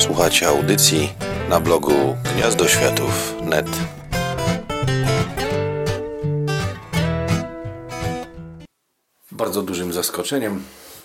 Słuchacie 0.00 0.48
audycji 0.48 1.12
na 1.48 1.60
blogu 1.60 2.16
gniazdoświatów.net. 2.34 3.66
Bardzo 9.32 9.62
dużym 9.62 9.92
zaskoczeniem, 9.92 10.62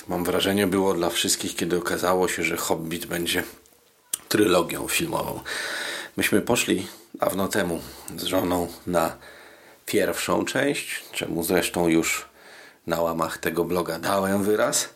mam 0.08 0.24
wrażenie, 0.24 0.68
było 0.68 0.94
dla 0.94 1.10
wszystkich, 1.10 1.56
kiedy 1.56 1.78
okazało 1.78 2.28
się, 2.28 2.44
że 2.44 2.58
Hobbit 2.58 3.06
będzie 3.06 3.44
trylogią 4.30 4.88
filmową. 4.88 5.40
Myśmy 6.18 6.42
poszli 6.42 6.88
dawno 7.14 7.48
temu 7.48 7.82
z 8.18 8.24
żoną 8.24 8.68
na 8.88 9.18
pierwszą 9.86 10.46
część, 10.46 11.04
czemu 11.12 11.44
zresztą 11.44 11.88
już 11.88 12.26
na 12.88 13.02
łamach 13.02 13.38
tego 13.38 13.66
bloga 13.66 14.00
dałem 14.00 14.44
wyraz. 14.44 14.90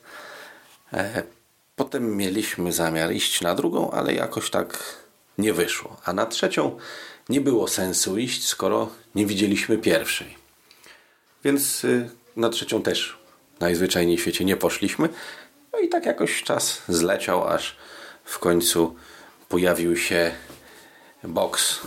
Potem 1.80 2.18
mieliśmy 2.18 2.72
zamiar 2.72 3.14
iść 3.14 3.42
na 3.42 3.56
drugą, 3.56 3.92
ale 3.92 4.14
jakoś 4.14 4.50
tak 4.50 4.98
nie 5.38 5.54
wyszło. 5.54 5.98
A 6.06 6.14
na 6.14 6.26
trzecią 6.26 6.78
nie 7.30 7.42
było 7.42 7.68
sensu 7.68 8.18
iść, 8.18 8.48
skoro 8.48 8.90
nie 9.16 9.26
widzieliśmy 9.26 9.78
pierwszej. 9.78 10.38
Więc 11.44 11.84
y, 11.84 12.10
na 12.36 12.50
trzecią 12.50 12.82
też 12.82 13.18
najzwyczajniej 13.60 14.18
w 14.18 14.22
świecie 14.22 14.46
nie 14.46 14.58
poszliśmy. 14.58 15.10
No 15.74 15.80
i 15.80 15.90
tak 15.90 16.06
jakoś 16.06 16.44
czas 16.44 16.82
zleciał, 16.88 17.48
aż 17.48 17.78
w 18.24 18.40
końcu 18.40 18.96
pojawił 19.50 19.98
się 19.98 20.32
box 21.24 21.80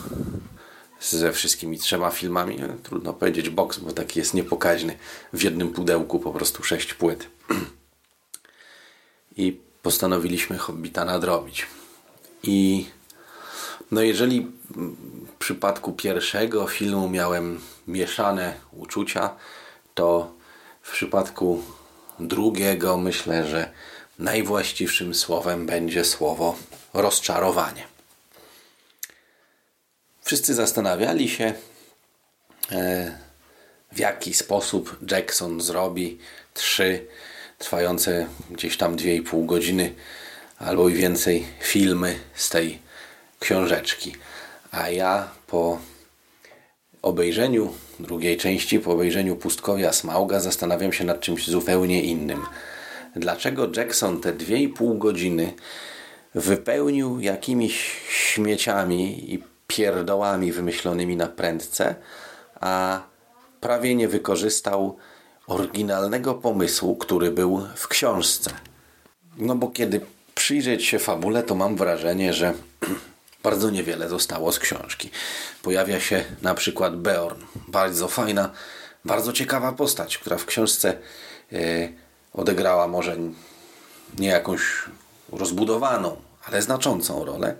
ze 1.00 1.32
wszystkimi 1.32 1.78
trzema 1.78 2.10
filmami. 2.10 2.58
Trudno 2.82 3.12
powiedzieć 3.12 3.50
box, 3.50 3.78
bo 3.78 3.92
taki 3.92 4.18
jest 4.18 4.34
niepokaźny. 4.34 4.98
W 5.32 5.42
jednym 5.42 5.72
pudełku 5.72 6.18
po 6.18 6.32
prostu 6.32 6.62
sześć 6.64 6.94
płyt. 6.94 7.26
I 9.36 9.71
postanowiliśmy 9.82 10.58
Hobbita 10.58 11.04
nadrobić. 11.04 11.66
I 12.42 12.86
no 13.90 14.02
jeżeli 14.02 14.50
w 15.26 15.32
przypadku 15.38 15.92
pierwszego 15.92 16.66
filmu 16.66 17.08
miałem 17.08 17.60
mieszane 17.86 18.54
uczucia, 18.72 19.36
to 19.94 20.34
w 20.82 20.92
przypadku 20.92 21.62
drugiego 22.20 22.96
myślę, 22.96 23.46
że 23.46 23.72
najwłaściwszym 24.18 25.14
słowem 25.14 25.66
będzie 25.66 26.04
słowo 26.04 26.56
rozczarowanie. 26.94 27.86
Wszyscy 30.22 30.54
zastanawiali 30.54 31.28
się, 31.28 31.54
e, 32.72 33.18
w 33.92 33.98
jaki 33.98 34.34
sposób 34.34 34.98
Jackson 35.10 35.60
zrobi 35.60 36.18
trzy 36.54 37.06
trwające 37.62 38.26
gdzieś 38.50 38.76
tam 38.76 38.96
2,5 38.96 39.46
godziny 39.46 39.94
albo 40.58 40.88
i 40.88 40.94
więcej 40.94 41.46
filmy 41.60 42.14
z 42.34 42.50
tej 42.50 42.78
książeczki. 43.40 44.14
A 44.70 44.88
ja 44.88 45.28
po 45.46 45.78
obejrzeniu 47.02 47.74
drugiej 48.00 48.36
części, 48.36 48.78
po 48.78 48.92
obejrzeniu 48.92 49.36
Pustkowia 49.36 49.92
Smauga 49.92 50.40
zastanawiam 50.40 50.92
się 50.92 51.04
nad 51.04 51.20
czymś 51.20 51.48
zupełnie 51.48 52.02
innym. 52.02 52.42
Dlaczego 53.16 53.68
Jackson 53.76 54.20
te 54.20 54.32
2,5 54.32 54.98
godziny 54.98 55.52
wypełnił 56.34 57.20
jakimiś 57.20 58.00
śmieciami 58.08 59.34
i 59.34 59.42
pierdołami 59.66 60.52
wymyślonymi 60.52 61.16
na 61.16 61.26
prędce, 61.26 61.94
a 62.60 63.02
prawie 63.60 63.94
nie 63.94 64.08
wykorzystał 64.08 64.96
oryginalnego 65.46 66.34
pomysłu, 66.34 66.96
który 66.96 67.30
był 67.30 67.66
w 67.76 67.88
książce. 67.88 68.50
No 69.36 69.54
bo 69.54 69.68
kiedy 69.68 70.00
przyjrzeć 70.34 70.84
się 70.84 70.98
fabule, 70.98 71.42
to 71.42 71.54
mam 71.54 71.76
wrażenie, 71.76 72.32
że 72.32 72.54
bardzo 73.42 73.70
niewiele 73.70 74.08
zostało 74.08 74.52
z 74.52 74.58
książki. 74.58 75.10
Pojawia 75.62 76.00
się 76.00 76.24
na 76.42 76.54
przykład 76.54 76.96
Beorn. 76.96 77.42
Bardzo 77.68 78.08
fajna, 78.08 78.50
bardzo 79.04 79.32
ciekawa 79.32 79.72
postać, 79.72 80.18
która 80.18 80.36
w 80.36 80.46
książce 80.46 80.98
yy, 81.50 81.92
odegrała 82.32 82.88
może 82.88 83.16
nie 84.18 84.28
jakąś 84.28 84.60
rozbudowaną, 85.32 86.16
ale 86.44 86.62
znaczącą 86.62 87.24
rolę. 87.24 87.54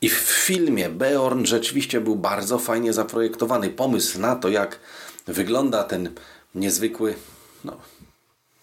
I 0.00 0.08
w 0.08 0.18
filmie 0.18 0.88
Beorn 0.88 1.44
rzeczywiście 1.44 2.00
był 2.00 2.16
bardzo 2.16 2.58
fajnie 2.58 2.92
zaprojektowany. 2.92 3.70
Pomysł 3.70 4.20
na 4.20 4.36
to, 4.36 4.48
jak 4.48 4.78
wygląda 5.26 5.84
ten 5.84 6.14
niezwykły, 6.54 7.14
no, 7.64 7.76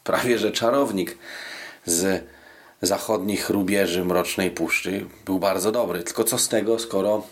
prawie 0.04 0.38
że 0.38 0.52
czarownik 0.52 1.18
z 1.86 2.24
zachodnich 2.82 3.50
rubieży 3.50 4.06
Mrocznej 4.06 4.52
Puszczy 4.52 5.06
był 5.26 5.40
bardzo 5.40 5.72
dobry. 5.72 6.04
Tylko 6.04 6.24
co 6.24 6.38
z 6.38 6.48
tego, 6.48 6.80
skoro 6.80 7.24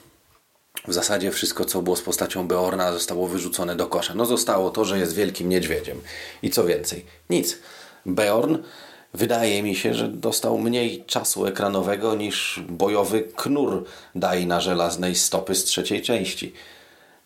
w 0.87 0.93
zasadzie 0.93 1.31
wszystko, 1.31 1.65
co 1.65 1.81
było 1.81 1.95
z 1.95 2.01
postacią 2.01 2.47
Beorna, 2.47 2.91
zostało 2.91 3.27
wyrzucone 3.27 3.75
do 3.75 3.87
kosza. 3.87 4.13
No 4.15 4.25
zostało 4.25 4.69
to, 4.69 4.85
że 4.85 4.99
jest 4.99 5.15
wielkim 5.15 5.49
niedźwiedziem. 5.49 6.01
I 6.41 6.49
co 6.49 6.65
więcej? 6.65 7.05
Nic. 7.29 7.57
Beorn 8.05 8.57
wydaje 9.13 9.63
mi 9.63 9.75
się, 9.75 9.93
że 9.93 10.07
dostał 10.07 10.57
mniej 10.57 11.03
czasu 11.05 11.45
ekranowego 11.45 12.15
niż 12.15 12.61
bojowy 12.69 13.23
knur 13.35 13.85
daj 14.15 14.47
na 14.47 14.61
żelaznej 14.61 15.15
stopy 15.15 15.55
z 15.55 15.63
trzeciej 15.63 16.01
części. 16.01 16.53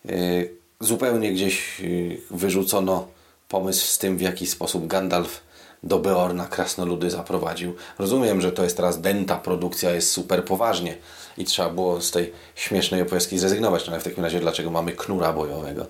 Yy, 0.04 0.54
zupełnie 0.80 1.32
gdzieś 1.32 1.80
yy, 1.80 2.20
wyrzucono 2.30 3.08
pomysł 3.48 3.86
z 3.86 3.98
tym, 3.98 4.16
w 4.16 4.20
jaki 4.20 4.46
sposób 4.46 4.86
Gandalf 4.86 5.40
do 5.82 5.98
Beorna 5.98 6.46
krasnoludy 6.46 7.10
zaprowadził. 7.10 7.74
Rozumiem, 7.98 8.40
że 8.40 8.52
to 8.52 8.64
jest 8.64 8.76
teraz 8.76 9.00
denta, 9.00 9.36
produkcja 9.36 9.90
jest 9.90 10.12
super 10.12 10.44
poważnie 10.44 10.96
i 11.38 11.44
trzeba 11.44 11.70
było 11.70 12.00
z 12.00 12.10
tej 12.10 12.32
śmiesznej 12.54 13.02
opowiastki 13.02 13.38
zrezygnować. 13.38 13.86
No 13.86 13.92
ale 13.92 14.00
w 14.00 14.04
takim 14.04 14.24
razie 14.24 14.40
dlaczego 14.40 14.70
mamy 14.70 14.92
knura 14.92 15.32
bojowego? 15.32 15.86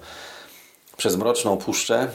Przez 0.97 1.17
Mroczną 1.17 1.57
Puszczę 1.57 2.09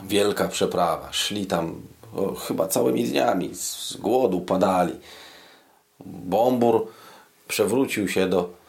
wielka 0.00 0.48
przeprawa. 0.48 1.12
Szli 1.12 1.46
tam 1.46 1.82
o, 2.14 2.34
chyba 2.34 2.68
całymi 2.68 3.04
dniami. 3.04 3.54
Z 3.54 3.96
głodu 3.96 4.40
padali. 4.40 4.94
Bombur 6.06 6.86
przewrócił 7.48 8.08
się 8.08 8.28
do 8.28 8.61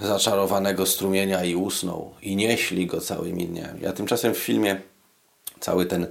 zaczarowanego 0.00 0.86
strumienia 0.86 1.44
i 1.44 1.54
usnął. 1.54 2.14
I 2.22 2.36
nieśli 2.36 2.86
go 2.86 3.00
całymi 3.00 3.46
dniami. 3.46 3.86
A 3.86 3.92
tymczasem 3.92 4.34
w 4.34 4.38
filmie 4.38 4.80
cały 5.60 5.86
ten 5.86 6.06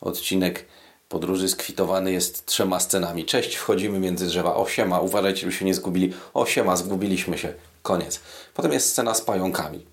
odcinek 0.00 0.66
podróży 1.08 1.48
skwitowany 1.48 2.12
jest 2.12 2.46
trzema 2.46 2.80
scenami. 2.80 3.24
Cześć, 3.24 3.56
wchodzimy 3.56 3.98
między 3.98 4.26
drzewa. 4.26 4.54
O 4.54 4.68
siema, 4.68 5.00
uważajcie, 5.00 5.40
żeby 5.40 5.52
się 5.52 5.64
nie 5.64 5.74
zgubili. 5.74 6.12
O 6.34 6.46
siema, 6.46 6.76
zgubiliśmy 6.76 7.38
się. 7.38 7.54
Koniec. 7.82 8.20
Potem 8.54 8.72
jest 8.72 8.88
scena 8.88 9.14
z 9.14 9.20
pająkami. 9.20 9.86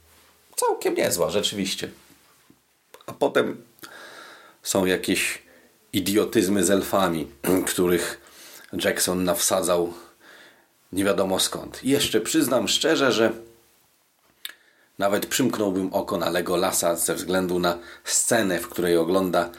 Całkiem 0.56 0.96
niezła, 0.96 1.30
rzeczywiście. 1.30 1.90
A 3.06 3.14
potem 3.14 3.64
są 4.64 4.86
jakieś 4.86 5.42
idiotyzmy 5.94 6.64
z 6.64 6.70
elfami, 6.70 7.28
których 7.72 8.22
Jackson 8.74 9.24
nawsadzał 9.24 9.94
nie 10.94 11.04
wiadomo 11.04 11.40
skąd. 11.40 11.84
Jeszcze 11.84 12.22
przyznam 12.22 12.68
szczerze, 12.68 13.12
że 13.12 13.32
nawet 15.00 15.26
przymknąłbym 15.26 15.94
oko 15.94 16.18
na 16.18 16.30
Legolasa 16.30 16.96
ze 16.96 17.16
względu 17.16 17.60
na 17.60 17.78
scenę, 18.04 18.60
w 18.60 18.70
której 18.70 18.98
ogląda 18.98 19.50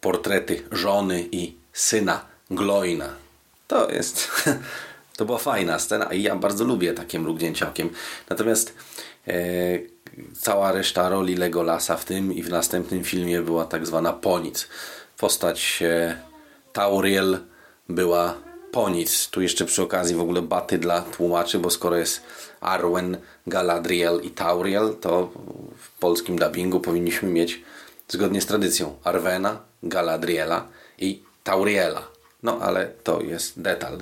portrety 0.00 0.62
żony 0.72 1.28
i 1.32 1.56
syna 1.72 2.24
Gloina. 2.50 3.08
To 3.68 3.90
jest... 3.90 4.28
To 5.16 5.24
była 5.24 5.38
fajna 5.38 5.78
scena 5.78 6.12
i 6.12 6.22
ja 6.22 6.36
bardzo 6.36 6.64
lubię 6.64 6.92
takie 6.92 7.20
mrugnięcie 7.20 7.68
okiem. 7.68 7.90
Natomiast 8.30 8.74
e, 9.28 9.32
cała 10.38 10.72
reszta 10.72 11.08
roli 11.08 11.36
Legolasa 11.36 11.96
w 11.96 12.04
tym 12.04 12.32
i 12.32 12.42
w 12.42 12.50
następnym 12.50 13.04
filmie 13.04 13.40
była 13.40 13.64
tak 13.64 13.86
zwana 13.86 14.12
ponic. 14.12 14.68
Postać 15.18 15.82
e, 15.82 16.18
Tauriel 16.72 17.38
była 17.88 18.34
ponic. 18.74 19.28
Tu 19.30 19.42
jeszcze 19.42 19.64
przy 19.64 19.82
okazji 19.82 20.16
w 20.16 20.20
ogóle 20.20 20.42
baty 20.42 20.78
dla 20.78 21.02
tłumaczy, 21.02 21.58
bo 21.58 21.70
skoro 21.70 21.96
jest 21.96 22.22
Arwen, 22.60 23.16
Galadriel 23.46 24.20
i 24.22 24.30
Tauriel, 24.30 24.96
to 25.00 25.30
w 25.78 25.98
polskim 25.98 26.38
dubbingu 26.38 26.80
powinniśmy 26.80 27.28
mieć 27.28 27.60
zgodnie 28.08 28.40
z 28.40 28.46
tradycją 28.46 28.96
Arwena, 29.04 29.60
Galadriela 29.82 30.68
i 30.98 31.22
Tauriela. 31.44 32.02
No 32.42 32.58
ale 32.60 32.90
to 33.04 33.20
jest 33.20 33.60
detal. 33.60 33.98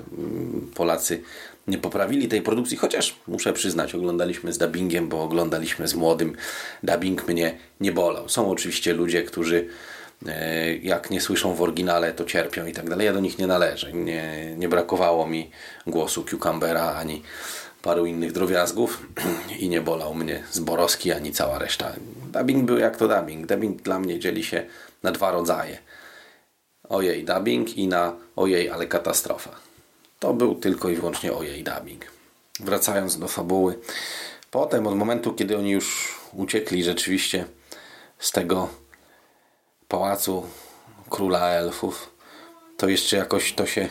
Polacy 0.75 1.21
nie 1.67 1.77
poprawili 1.77 2.27
tej 2.27 2.41
produkcji, 2.41 2.77
chociaż 2.77 3.15
muszę 3.27 3.53
przyznać, 3.53 3.95
oglądaliśmy 3.95 4.53
z 4.53 4.57
dubbingiem, 4.57 5.09
bo 5.09 5.23
oglądaliśmy 5.23 5.87
z 5.87 5.95
młodym. 5.95 6.35
Dubbing 6.83 7.27
mnie 7.27 7.57
nie 7.79 7.91
bolał. 7.91 8.29
Są 8.29 8.51
oczywiście 8.51 8.93
ludzie, 8.93 9.23
którzy 9.23 9.67
jak 10.81 11.09
nie 11.09 11.21
słyszą 11.21 11.55
w 11.55 11.61
oryginale, 11.61 12.13
to 12.13 12.25
cierpią 12.25 12.65
i 12.65 12.73
tak 12.73 12.89
dalej. 12.89 13.05
Ja 13.05 13.13
do 13.13 13.19
nich 13.19 13.37
nie 13.37 13.47
należę. 13.47 13.93
Nie, 13.93 14.55
nie 14.57 14.69
brakowało 14.69 15.27
mi 15.27 15.51
głosu 15.87 16.23
Cucumbera 16.23 16.93
ani 16.93 17.23
paru 17.81 18.05
innych 18.05 18.31
drobiazgów 18.31 19.07
i 19.59 19.69
nie 19.69 19.81
bolał 19.81 20.13
mnie 20.13 20.43
Zborowski 20.51 21.11
ani 21.11 21.31
cała 21.31 21.59
reszta. 21.59 21.93
Dubbing 22.33 22.65
był 22.65 22.77
jak 22.77 22.97
to 22.97 23.07
dubbing. 23.07 23.47
Dubbing 23.47 23.81
dla 23.81 23.99
mnie 23.99 24.19
dzieli 24.19 24.43
się 24.43 24.65
na 25.03 25.11
dwa 25.11 25.31
rodzaje. 25.31 25.77
Ojej, 26.89 27.25
dubbing 27.25 27.77
i 27.77 27.87
na 27.87 28.15
ojej, 28.35 28.69
ale 28.69 28.87
katastrofa. 28.87 29.51
to 30.19 30.33
był 30.33 30.55
tylko 30.55 30.89
i 30.89 30.95
wyłącznie 30.95 31.33
o 31.33 31.43
jej 31.43 31.63
dubbing. 31.63 32.05
Wracając 32.59 33.19
do 33.19 33.27
fabuły, 33.27 33.79
potem 34.51 34.87
od 34.87 34.95
momentu, 34.95 35.33
kiedy 35.33 35.57
oni 35.57 35.71
już 35.71 36.15
uciekli 36.33 36.83
rzeczywiście 36.83 37.45
z 38.19 38.31
tego 38.31 38.82
pałacu 39.93 40.43
króla 41.09 41.47
elfów, 41.47 42.09
to 42.77 42.89
jeszcze 42.89 43.17
jakoś 43.17 43.53
to 43.53 43.65
się 43.65 43.89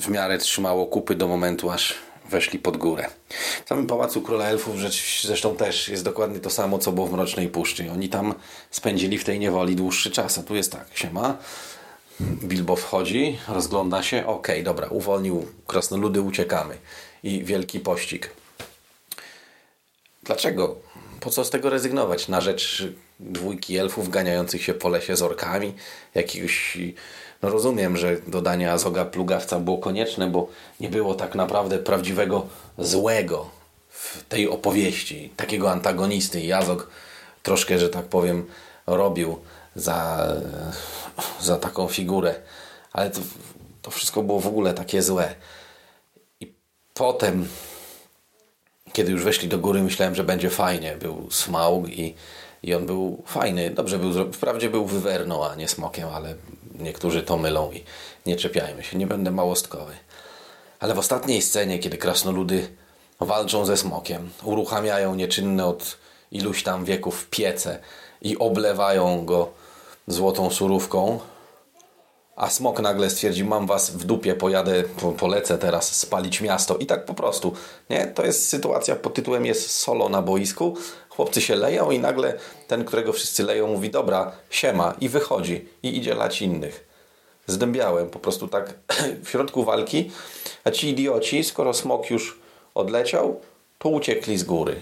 w 0.00 0.08
miarę 0.08 0.38
trzymało 0.38 0.86
kupy 0.86 1.14
do 1.14 1.28
momentu, 1.28 1.70
aż 1.70 1.94
weszli 2.30 2.58
pod 2.58 2.76
górę. 2.76 3.06
W 3.64 3.68
samym 3.68 3.86
Pałacu 3.86 4.22
Króla 4.22 4.44
Elfów 4.44 4.74
zresztą 5.22 5.56
też 5.56 5.88
jest 5.88 6.04
dokładnie 6.04 6.40
to 6.40 6.50
samo, 6.50 6.78
co 6.78 6.92
było 6.92 7.06
w 7.06 7.12
Mrocznej 7.12 7.48
Puszczy. 7.48 7.90
Oni 7.92 8.08
tam 8.08 8.34
spędzili 8.70 9.18
w 9.18 9.24
tej 9.24 9.38
niewoli 9.38 9.76
dłuższy 9.76 10.10
czas, 10.10 10.38
a 10.38 10.42
tu 10.42 10.56
jest 10.56 10.72
tak, 10.72 10.86
siema, 10.94 11.36
Bilbo 12.20 12.76
wchodzi, 12.76 13.38
rozgląda 13.48 14.02
się, 14.02 14.26
okej, 14.26 14.56
okay, 14.56 14.62
dobra, 14.62 14.88
uwolnił 14.88 15.46
krasnoludy, 15.66 16.20
uciekamy. 16.20 16.76
I 17.22 17.44
wielki 17.44 17.80
pościg. 17.80 18.30
Dlaczego? 20.26 20.76
Po 21.20 21.30
co 21.30 21.44
z 21.44 21.50
tego 21.50 21.70
rezygnować? 21.70 22.28
Na 22.28 22.40
rzecz 22.40 22.88
dwójki 23.20 23.78
elfów 23.78 24.08
ganiających 24.08 24.62
się 24.62 24.74
po 24.74 24.88
lesie 24.88 25.16
z 25.16 25.22
orkami, 25.22 25.74
jakiegoś 26.14 26.78
no 27.42 27.48
rozumiem, 27.48 27.96
że 27.96 28.16
dodanie 28.26 28.72
Azoga 28.72 29.04
Plugawca 29.04 29.60
było 29.60 29.78
konieczne, 29.78 30.30
bo 30.30 30.48
nie 30.80 30.88
było 30.88 31.14
tak 31.14 31.34
naprawdę 31.34 31.78
prawdziwego 31.78 32.46
złego 32.78 33.50
w 33.88 34.24
tej 34.28 34.48
opowieści, 34.48 35.32
takiego 35.36 35.70
antagonisty. 35.70 36.40
I 36.40 36.52
Azog 36.52 36.90
troszkę, 37.42 37.78
że 37.78 37.88
tak 37.88 38.04
powiem, 38.04 38.46
robił 38.86 39.38
za, 39.76 40.28
za 41.40 41.56
taką 41.56 41.88
figurę. 41.88 42.34
Ale 42.92 43.10
to, 43.10 43.20
to 43.82 43.90
wszystko 43.90 44.22
było 44.22 44.40
w 44.40 44.46
ogóle 44.46 44.74
takie 44.74 45.02
złe. 45.02 45.34
I 46.40 46.52
potem, 46.94 47.48
kiedy 48.96 49.12
już 49.12 49.24
weszli 49.24 49.48
do 49.48 49.58
góry, 49.58 49.82
myślałem, 49.82 50.14
że 50.14 50.24
będzie 50.24 50.50
fajnie. 50.50 50.96
Był 50.96 51.28
Smaug 51.30 51.88
i, 51.88 52.14
i 52.62 52.74
on 52.74 52.86
był 52.86 53.22
fajny. 53.26 53.70
Dobrze 53.70 53.98
był, 53.98 54.32
wprawdzie 54.32 54.70
był 54.70 54.86
wywerną, 54.86 55.46
a 55.46 55.54
nie 55.54 55.68
smokiem, 55.68 56.08
ale 56.08 56.34
niektórzy 56.78 57.22
to 57.22 57.36
mylą 57.36 57.72
i 57.72 57.84
nie 58.26 58.36
czepiajmy 58.36 58.82
się, 58.82 58.98
nie 58.98 59.06
będę 59.06 59.30
małostkowy. 59.30 59.92
Ale 60.80 60.94
w 60.94 60.98
ostatniej 60.98 61.42
scenie, 61.42 61.78
kiedy 61.78 61.98
krasnoludy 61.98 62.68
walczą 63.20 63.64
ze 63.64 63.76
smokiem, 63.76 64.30
uruchamiają 64.44 65.14
nieczynne 65.14 65.66
od 65.66 65.98
iluś 66.32 66.62
tam 66.62 66.84
wieków 66.84 67.26
piece 67.30 67.78
i 68.22 68.38
oblewają 68.38 69.24
go 69.24 69.50
złotą 70.06 70.50
surówką, 70.50 71.20
a 72.36 72.50
smok 72.50 72.80
nagle 72.80 73.10
stwierdzi, 73.10 73.44
mam 73.44 73.66
was 73.66 73.90
w 73.90 74.04
dupie, 74.04 74.34
pojadę, 74.34 74.82
polecę 75.18 75.58
teraz 75.58 75.96
spalić 75.96 76.40
miasto. 76.40 76.76
I 76.76 76.86
tak 76.86 77.04
po 77.04 77.14
prostu. 77.14 77.52
Nie? 77.90 78.06
To 78.06 78.26
jest 78.26 78.48
sytuacja 78.48 78.96
pod 78.96 79.14
tytułem 79.14 79.46
jest 79.46 79.70
solo 79.70 80.08
na 80.08 80.22
boisku. 80.22 80.76
Chłopcy 81.08 81.40
się 81.40 81.56
leją 81.56 81.90
i 81.90 81.98
nagle 81.98 82.38
ten, 82.68 82.84
którego 82.84 83.12
wszyscy 83.12 83.42
leją, 83.42 83.66
mówi 83.66 83.90
dobra, 83.90 84.32
siema 84.50 84.94
i 85.00 85.08
wychodzi 85.08 85.68
i 85.82 85.96
idzie 85.96 86.14
lać 86.14 86.42
innych. 86.42 86.86
Zdębiałem 87.46 88.10
po 88.10 88.18
prostu 88.18 88.48
tak 88.48 88.74
w 89.24 89.30
środku 89.30 89.64
walki, 89.64 90.10
a 90.64 90.70
ci 90.70 90.88
idioci, 90.88 91.44
skoro 91.44 91.74
smok 91.74 92.10
już 92.10 92.38
odleciał, 92.74 93.40
to 93.78 93.88
uciekli 93.88 94.38
z 94.38 94.44
góry. 94.44 94.80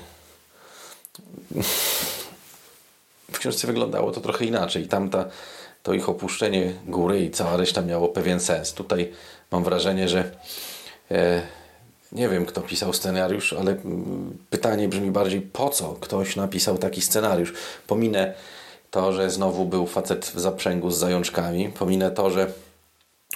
W 3.33 3.39
książce 3.39 3.67
wyglądało 3.67 4.11
to 4.11 4.21
trochę 4.21 4.45
inaczej. 4.45 4.89
Tamta 4.89 5.25
to 5.85 5.93
ich 5.93 6.09
opuszczenie 6.09 6.73
góry 6.87 7.21
i 7.21 7.31
cała 7.31 7.57
reszta 7.57 7.83
miało 7.83 8.09
pewien 8.09 8.41
sens. 8.41 8.73
Tutaj 8.73 9.13
mam 9.51 9.65
wrażenie, 9.65 10.09
że 10.09 10.31
e, 11.11 11.43
nie 12.13 12.29
wiem, 12.29 12.47
kto 12.47 12.61
pisał 12.61 12.93
scenariusz, 12.93 13.53
ale 13.53 13.73
mm, 13.73 14.39
pytanie 14.51 14.89
brzmi 14.89 15.11
bardziej, 15.11 15.41
po 15.41 15.71
co 15.71 15.97
ktoś 16.01 16.37
napisał 16.37 16.79
taki 16.79 17.01
scenariusz? 17.01 17.53
Pominę 17.87 18.35
to, 18.91 19.13
że 19.13 19.31
znowu 19.31 19.65
był 19.65 19.87
facet 19.87 20.27
w 20.27 20.41
zaprzęgu 20.41 20.91
z 20.91 20.99
zajączkami. 20.99 21.69
Pominę 21.69 22.11
to, 22.11 22.31
że 22.31 22.53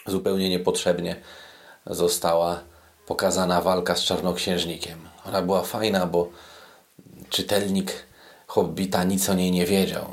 zupełnie 0.06 0.48
niepotrzebnie 0.48 1.16
została 1.86 2.60
pokazana 3.06 3.60
walka 3.60 3.96
z 3.96 4.02
czarnoksiężnikiem. 4.02 4.98
Ona 5.26 5.42
była 5.42 5.62
fajna, 5.62 6.06
bo 6.06 6.28
czytelnik 7.30 7.92
Hobbita 8.46 9.04
nic 9.04 9.28
o 9.28 9.34
niej 9.34 9.50
nie 9.50 9.66
wiedział. 9.66 10.06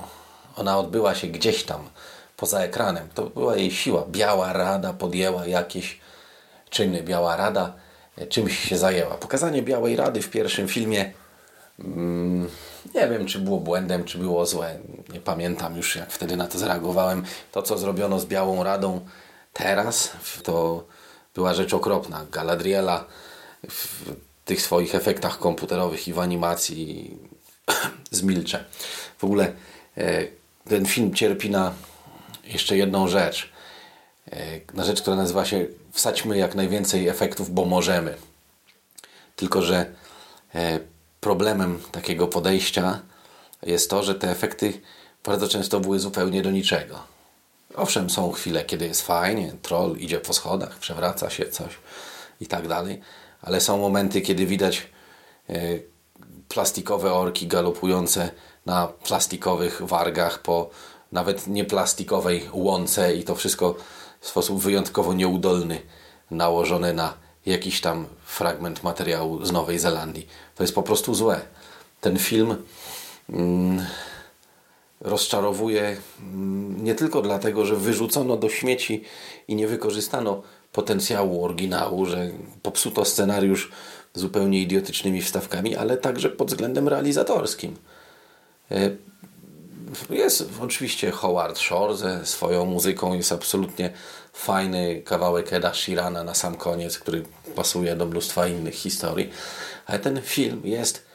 Ona 0.55 0.79
odbyła 0.79 1.15
się 1.15 1.27
gdzieś 1.27 1.63
tam 1.63 1.89
poza 2.37 2.59
ekranem. 2.59 3.07
To 3.13 3.25
była 3.25 3.55
jej 3.55 3.71
siła. 3.71 4.05
Biała 4.09 4.53
Rada 4.53 4.93
podjęła 4.93 5.47
jakieś 5.47 5.99
czyny. 6.69 7.03
Biała 7.03 7.35
Rada 7.35 7.73
e, 8.17 8.27
czymś 8.27 8.59
się 8.59 8.77
zajęła. 8.77 9.15
Pokazanie 9.15 9.61
Białej 9.61 9.95
Rady 9.95 10.21
w 10.21 10.29
pierwszym 10.29 10.67
filmie 10.67 11.13
mm, 11.79 12.49
nie 12.95 13.07
wiem, 13.07 13.25
czy 13.25 13.39
było 13.39 13.59
błędem, 13.59 14.03
czy 14.03 14.17
było 14.17 14.45
złe. 14.45 14.79
Nie 15.13 15.19
pamiętam 15.19 15.77
już, 15.77 15.95
jak 15.95 16.11
wtedy 16.11 16.37
na 16.37 16.47
to 16.47 16.57
zareagowałem. 16.57 17.23
To, 17.51 17.61
co 17.61 17.77
zrobiono 17.77 18.19
z 18.19 18.25
Białą 18.25 18.63
Radą 18.63 19.05
teraz, 19.53 20.11
to 20.43 20.83
była 21.35 21.53
rzecz 21.53 21.73
okropna. 21.73 22.25
Galadriela 22.31 23.05
w 23.69 24.15
tych 24.45 24.61
swoich 24.61 24.95
efektach 24.95 25.39
komputerowych 25.39 26.07
i 26.07 26.13
w 26.13 26.19
animacji 26.19 27.17
zmilczę. 28.11 28.65
W 29.17 29.23
ogóle 29.23 29.53
e, 29.97 30.23
ten 30.69 30.85
film 30.85 31.13
cierpi 31.13 31.49
na 31.49 31.73
jeszcze 32.45 32.77
jedną 32.77 33.07
rzecz. 33.07 33.49
E, 34.31 34.59
na 34.73 34.83
rzecz, 34.83 35.01
która 35.01 35.15
nazywa 35.15 35.45
się 35.45 35.65
wsadźmy 35.91 36.37
jak 36.37 36.55
najwięcej 36.55 37.07
efektów, 37.07 37.53
bo 37.53 37.65
możemy. 37.65 38.17
Tylko, 39.35 39.61
że 39.61 39.85
e, 40.55 40.79
problemem 41.21 41.81
takiego 41.91 42.27
podejścia 42.27 42.99
jest 43.63 43.89
to, 43.89 44.03
że 44.03 44.15
te 44.15 44.31
efekty 44.31 44.81
bardzo 45.23 45.47
często 45.47 45.79
były 45.79 45.99
zupełnie 45.99 46.41
do 46.41 46.51
niczego. 46.51 46.99
Owszem, 47.75 48.09
są 48.09 48.31
chwile, 48.31 48.65
kiedy 48.65 48.87
jest 48.87 49.01
fajnie, 49.01 49.53
troll 49.61 49.97
idzie 49.97 50.19
po 50.19 50.33
schodach, 50.33 50.79
przewraca 50.79 51.29
się 51.29 51.49
coś 51.49 51.77
i 52.41 52.47
tak 52.47 52.67
dalej, 52.67 53.01
ale 53.41 53.61
są 53.61 53.77
momenty, 53.77 54.21
kiedy 54.21 54.45
widać 54.45 54.87
e, 55.49 55.53
plastikowe 56.49 57.13
orki 57.13 57.47
galopujące 57.47 58.29
na 58.65 58.87
plastikowych 58.87 59.81
wargach 59.81 60.39
po 60.39 60.69
nawet 61.11 61.47
nieplastikowej 61.47 62.49
łące 62.53 63.15
i 63.15 63.23
to 63.23 63.35
wszystko 63.35 63.75
w 64.19 64.27
sposób 64.27 64.61
wyjątkowo 64.61 65.13
nieudolny 65.13 65.81
nałożone 66.31 66.93
na 66.93 67.13
jakiś 67.45 67.81
tam 67.81 68.05
fragment 68.25 68.83
materiału 68.83 69.45
z 69.45 69.51
Nowej 69.51 69.79
Zelandii. 69.79 70.27
To 70.55 70.63
jest 70.63 70.75
po 70.75 70.83
prostu 70.83 71.15
złe. 71.15 71.41
Ten 72.01 72.19
film 72.19 72.55
mm, 73.29 73.85
rozczarowuje 75.01 75.97
mm, 76.19 76.83
nie 76.83 76.95
tylko 76.95 77.21
dlatego, 77.21 77.65
że 77.65 77.75
wyrzucono 77.75 78.37
do 78.37 78.49
śmieci 78.49 79.03
i 79.47 79.55
nie 79.55 79.67
wykorzystano 79.67 80.41
potencjału 80.71 81.45
oryginału, 81.45 82.05
że 82.05 82.29
popsuto 82.63 83.05
scenariusz 83.05 83.71
zupełnie 84.13 84.61
idiotycznymi 84.61 85.21
wstawkami, 85.21 85.75
ale 85.75 85.97
także 85.97 86.29
pod 86.29 86.47
względem 86.47 86.87
realizatorskim. 86.87 87.75
Jest 90.09 90.49
oczywiście 90.61 91.11
Howard 91.11 91.59
Shore 91.59 91.95
ze 91.95 92.25
swoją 92.25 92.65
muzyką, 92.65 93.13
jest 93.13 93.31
absolutnie 93.31 93.93
fajny 94.33 95.01
kawałek 95.01 95.53
Eda 95.53 95.73
Sheerana 95.73 96.23
na 96.23 96.33
sam 96.33 96.55
koniec, 96.55 96.99
który 96.99 97.23
pasuje 97.55 97.95
do 97.95 98.05
mnóstwa 98.05 98.47
innych 98.47 98.75
historii, 98.75 99.29
ale 99.85 99.99
ten 99.99 100.21
film 100.21 100.61
jest 100.63 101.05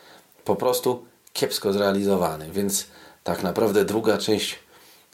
po 0.44 0.56
prostu 0.56 1.06
kiepsko 1.32 1.72
zrealizowany, 1.72 2.50
więc 2.50 2.86
tak 3.24 3.42
naprawdę 3.42 3.84
druga 3.84 4.18
część 4.18 4.58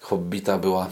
Hobbita 0.01 0.59
była 0.59 0.91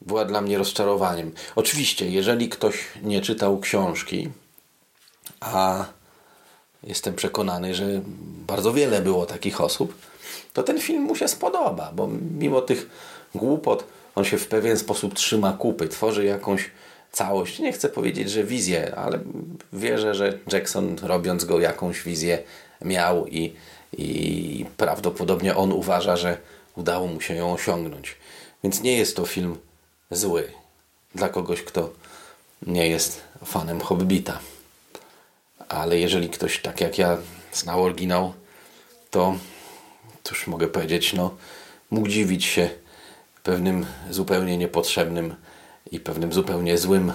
była 0.00 0.24
dla 0.24 0.40
mnie 0.40 0.58
rozczarowaniem. 0.58 1.32
Oczywiście, 1.56 2.10
jeżeli 2.10 2.48
ktoś 2.48 2.84
nie 3.02 3.20
czytał 3.20 3.60
książki, 3.60 4.30
a 5.40 5.84
jestem 6.86 7.14
przekonany, 7.14 7.74
że 7.74 8.00
bardzo 8.46 8.72
wiele 8.72 9.02
było 9.02 9.26
takich 9.26 9.60
osób, 9.60 9.94
to 10.52 10.62
ten 10.62 10.80
film 10.80 11.02
mu 11.02 11.16
się 11.16 11.28
spodoba, 11.28 11.92
bo 11.94 12.08
mimo 12.38 12.60
tych 12.60 12.90
głupot 13.34 13.84
on 14.14 14.24
się 14.24 14.38
w 14.38 14.46
pewien 14.46 14.78
sposób 14.78 15.14
trzyma 15.14 15.52
kupy, 15.52 15.88
tworzy 15.88 16.24
jakąś 16.24 16.70
całość. 17.12 17.58
Nie 17.58 17.72
chcę 17.72 17.88
powiedzieć, 17.88 18.30
że 18.30 18.44
wizję, 18.44 18.94
ale 18.96 19.18
wierzę, 19.72 20.14
że 20.14 20.38
Jackson 20.52 20.96
robiąc 21.02 21.44
go 21.44 21.60
jakąś 21.60 22.02
wizję 22.02 22.42
miał 22.82 23.26
i, 23.26 23.52
i 23.98 24.66
prawdopodobnie 24.76 25.56
on 25.56 25.72
uważa, 25.72 26.16
że 26.16 26.38
udało 26.76 27.06
mu 27.06 27.20
się 27.20 27.34
ją 27.34 27.52
osiągnąć. 27.52 28.16
Więc 28.64 28.82
nie 28.82 28.96
jest 28.96 29.16
to 29.16 29.26
film 29.26 29.56
zły 30.10 30.48
dla 31.14 31.28
kogoś, 31.28 31.62
kto 31.62 31.90
nie 32.66 32.88
jest 32.88 33.20
fanem 33.44 33.80
Hobbita. 33.80 34.38
Ale 35.68 35.98
jeżeli 35.98 36.28
ktoś 36.28 36.62
tak 36.62 36.80
jak 36.80 36.98
ja 36.98 37.18
znał 37.52 37.82
oryginał, 37.82 38.32
to 39.10 39.34
cóż 40.24 40.46
mogę 40.46 40.68
powiedzieć, 40.68 41.12
no 41.12 41.34
mógł 41.90 42.08
dziwić 42.08 42.44
się 42.44 42.70
pewnym 43.42 43.86
zupełnie 44.10 44.56
niepotrzebnym 44.56 45.34
i 45.90 46.00
pewnym 46.00 46.32
zupełnie 46.32 46.78
złym 46.78 47.12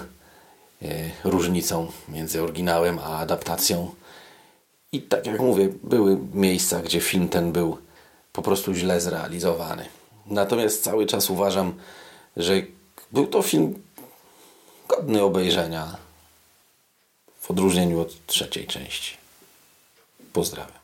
różnicą 1.24 1.92
między 2.08 2.42
oryginałem 2.42 2.98
a 2.98 3.18
adaptacją. 3.18 3.94
I 4.92 5.02
tak 5.02 5.26
jak 5.26 5.40
mówię, 5.40 5.68
były 5.82 6.18
miejsca, 6.34 6.82
gdzie 6.82 7.00
film 7.00 7.28
ten 7.28 7.52
był 7.52 7.78
po 8.32 8.42
prostu 8.42 8.74
źle 8.74 9.00
zrealizowany. 9.00 9.86
Natomiast 10.26 10.82
cały 10.82 11.06
czas 11.06 11.30
uważam, 11.30 11.74
że 12.36 12.54
był 13.12 13.26
to 13.26 13.42
film 13.42 13.82
godny 14.88 15.22
obejrzenia 15.22 15.96
odróżnieniu 17.50 18.00
od 18.00 18.26
trzeciej 18.26 18.66
części. 18.66 19.16
Pozdrawiam. 20.32 20.80